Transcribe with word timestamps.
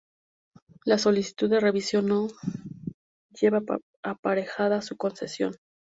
La 0.83 0.97
solicitud 0.97 1.47
de 1.51 1.59
revisión 1.59 2.07
no 2.07 2.27
llevaba 3.39 3.77
aparejada 4.01 4.81
su 4.81 4.97
concesión. 4.97 5.55